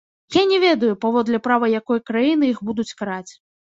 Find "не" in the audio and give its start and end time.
0.51-0.57